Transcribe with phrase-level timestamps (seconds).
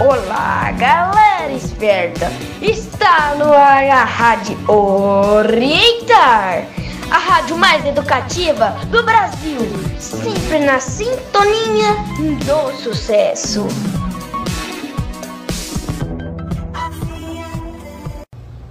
[0.00, 2.28] Olá, galera esperta!
[2.62, 6.64] Está no ar a Rádio Orientar,
[7.10, 9.60] a rádio mais educativa do Brasil,
[9.98, 11.92] sempre na sintonia
[12.46, 13.66] do sucesso.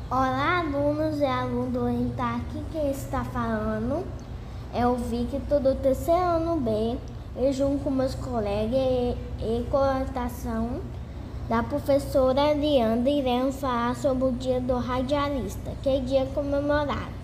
[0.09, 4.03] Olá, alunos e aluno do Orientar, aqui quem está falando
[4.73, 6.97] é o Victor do terceiro ano B.
[7.35, 10.81] Eu junto com meus colegas e, e coordenação
[11.49, 17.17] da professora Leandra, iremos falar sobre o Dia do Radialista, que é dia comemorado.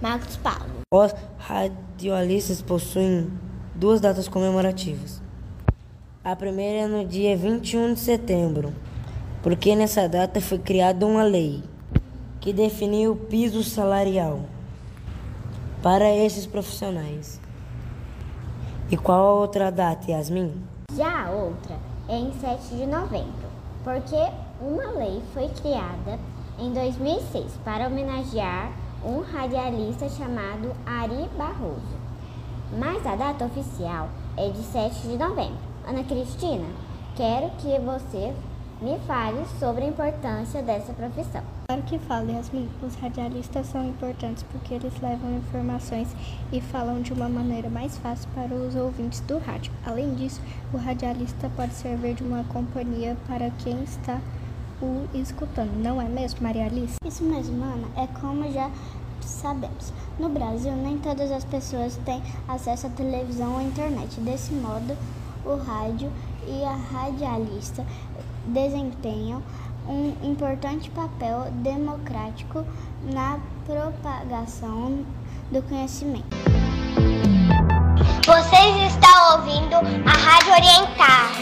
[0.00, 0.82] Marcos Paulo.
[0.94, 3.28] Os radialistas possuem
[3.74, 5.20] duas datas comemorativas.
[6.24, 8.72] A primeira é no dia 21 de setembro,
[9.42, 11.64] porque nessa data foi criada uma lei
[12.40, 14.42] que definiu o piso salarial
[15.82, 17.40] para esses profissionais.
[18.88, 20.52] E qual a outra data, Yasmin?
[20.96, 21.76] Já a outra
[22.08, 23.51] é em 7 de novembro
[23.84, 26.18] porque uma lei foi criada
[26.58, 28.72] em 2006 para homenagear
[29.04, 32.02] um radialista chamado Ari Barroso.
[32.78, 35.58] Mas a data oficial é de 7 de novembro.
[35.86, 36.66] Ana Cristina,
[37.16, 38.34] quero que você
[38.80, 41.61] me fale sobre a importância dessa profissão.
[41.66, 42.68] Claro que falo, Yasmin.
[42.82, 46.08] Os radialistas são importantes porque eles levam informações
[46.52, 49.72] e falam de uma maneira mais fácil para os ouvintes do rádio.
[49.86, 50.40] Além disso,
[50.72, 54.20] o radialista pode servir de uma companhia para quem está
[54.82, 56.96] o escutando, não é mesmo, Maria Alice?
[57.06, 57.86] Isso mesmo, Ana.
[57.96, 58.68] É como já
[59.20, 59.92] sabemos.
[60.18, 64.20] No Brasil, nem todas as pessoas têm acesso à televisão ou à internet.
[64.20, 64.96] Desse modo,
[65.44, 66.10] o rádio
[66.46, 67.86] e a radialista
[68.46, 69.42] desempenham
[69.88, 72.64] um importante papel democrático
[73.02, 75.04] na propagação
[75.50, 76.36] do conhecimento.
[78.24, 81.32] Vocês estão ouvindo a Rádio Orientar.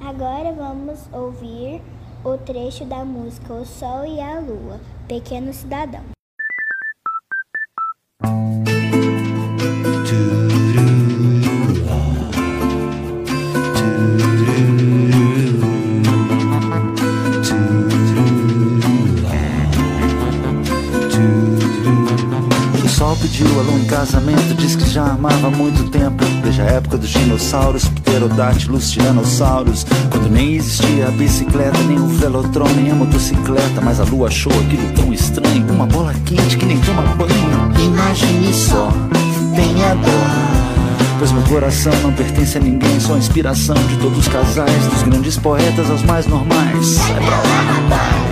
[0.00, 1.82] Agora vamos ouvir
[2.24, 6.21] o trecho da música O Sol e a Lua, Pequeno Cidadão.
[23.32, 26.22] Pediu a lua em casamento, diz que já amava há muito tempo.
[26.42, 29.86] Desde a época dos dinossauros, pterodátilos, tiranossauros.
[30.10, 33.80] Quando nem existia a bicicleta, nem o velotron, nem a motocicleta.
[33.82, 37.72] Mas a lua achou aquilo tão estranho, uma bola quente que nem toma banho.
[37.82, 38.92] Imagine só,
[39.56, 41.18] tenha dó.
[41.18, 45.02] Pois meu coração não pertence a ninguém, sou a inspiração de todos os casais, dos
[45.04, 46.86] grandes poetas aos mais normais.
[46.86, 48.31] Sai pra lá, rapaz.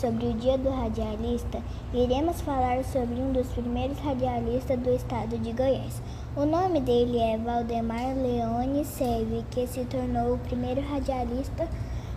[0.00, 1.62] Sobre o Dia do Radialista,
[1.92, 6.00] iremos falar sobre um dos primeiros radialistas do estado de Goiás.
[6.34, 11.68] O nome dele é Valdemar Leone Seve, que se tornou o primeiro radialista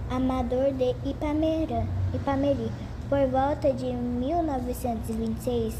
[0.09, 2.71] amador de Ipamerã, Ipameri.
[3.09, 5.75] Por volta de 1926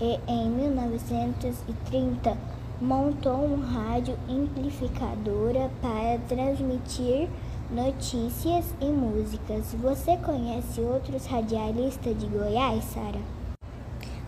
[0.00, 2.38] e em 1930,
[2.80, 7.28] montou um rádio amplificadora para transmitir
[7.70, 9.74] notícias e músicas.
[9.74, 13.20] Você conhece outros radialistas de Goiás, Sara?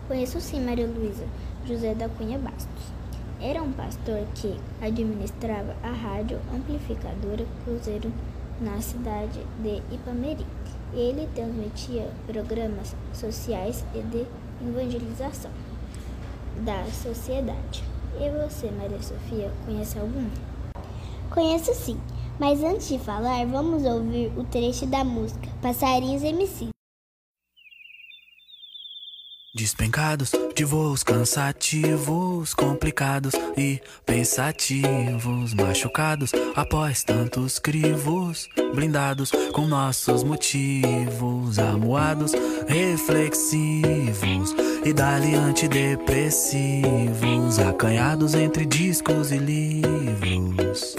[0.07, 1.25] Conheço sim, Maria Luísa.
[1.65, 2.91] José da Cunha Bastos.
[3.39, 8.11] Era um pastor que administrava a rádio amplificadora Cruzeiro
[8.59, 10.45] na cidade de Ipameri.
[10.93, 14.25] Ele transmitia programas sociais e de
[14.61, 15.51] evangelização
[16.57, 17.83] da sociedade.
[18.19, 20.29] E você, Maria Sofia, conhece algum?
[21.29, 21.97] Conheço sim,
[22.41, 26.69] mas antes de falar, vamos ouvir o trecho da música Passarinhos MC.
[29.53, 41.59] despencados de voos cansativos, complicados e pensativos, machucados após tantos crivos, blindados com nossos motivos,
[41.59, 42.31] amuados,
[42.67, 50.95] reflexivos e dali antidepressivos, acanhados entre discos e livros.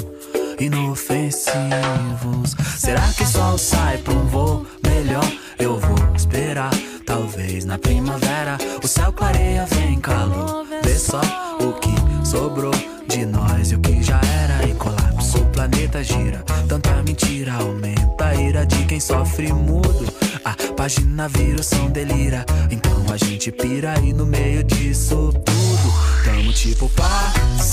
[1.32, 2.54] Inofensivos.
[2.78, 5.24] Será que sol sai pra um voo melhor?
[5.58, 6.70] Eu vou esperar
[7.06, 10.66] Talvez na primavera o céu clareia, vem calor.
[10.82, 11.20] Vê só
[11.60, 11.94] o que
[12.26, 12.72] sobrou
[13.06, 15.38] de nós e o que já era em colapso.
[15.38, 20.06] O planeta gira, tanta mentira aumenta a ira de quem sofre mudo.
[20.44, 25.92] A página vira o som delira, então a gente pira e no meio disso tudo
[26.24, 27.71] tamo tipo passarinho,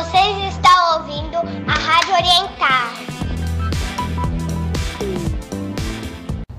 [0.00, 2.94] Vocês estão ouvindo a Rádio Orientar.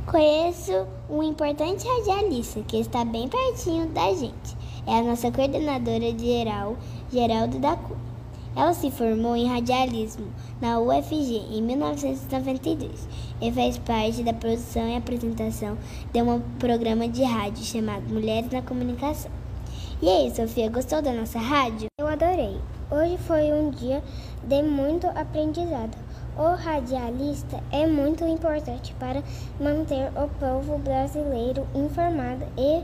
[0.05, 4.55] Conheço um importante radialista que está bem pertinho da gente.
[4.85, 6.77] É a nossa coordenadora geral,
[7.11, 7.99] Geraldo da Cunha.
[8.55, 10.27] Ela se formou em radialismo
[10.61, 13.07] na UFG em 1992
[13.41, 15.79] e fez parte da produção e apresentação
[16.13, 19.40] de um programa de rádio chamado Mulheres na Comunicação.
[20.01, 21.85] E aí, Sofia, gostou da nossa rádio?
[21.99, 22.59] Eu adorei.
[22.89, 24.01] Hoje foi um dia
[24.43, 25.95] de muito aprendizado.
[26.35, 29.21] O radialista é muito importante para
[29.59, 32.81] manter o povo brasileiro informado e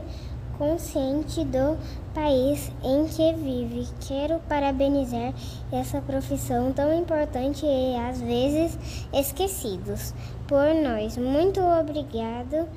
[0.58, 1.76] consciente do
[2.14, 3.88] país em que vive.
[4.06, 5.34] Quero parabenizar
[5.72, 8.78] essa profissão tão importante e às vezes
[9.12, 10.14] esquecidos
[10.46, 11.16] por nós.
[11.16, 12.68] Muito obrigado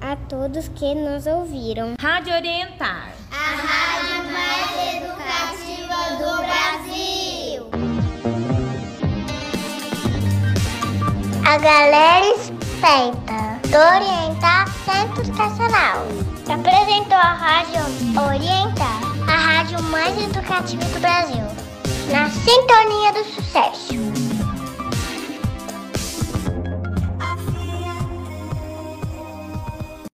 [0.00, 1.96] a todos que nos ouviram.
[2.00, 3.23] Rádio Orientar.
[4.34, 7.60] Mais educativa do Brasil.
[11.46, 13.38] A galera esperta
[13.68, 15.98] do Orientar Centro Educacional
[16.52, 17.80] apresentou a Rádio
[18.28, 21.46] Orientar, a rádio mais educativa do Brasil,
[22.10, 24.13] na sintonia do sucesso.